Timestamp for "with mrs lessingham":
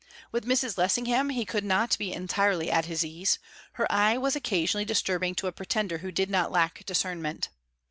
0.31-1.29